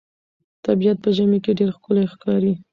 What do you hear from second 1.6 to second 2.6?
ښکلی ښکاري.